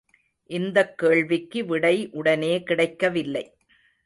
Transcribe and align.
இந்தக் 0.49 0.97
கேள்விக்கு 0.97 1.65
விடை 1.65 2.09
உடனே 2.11 2.63
கிடைக்கவில்லை. 2.63 3.45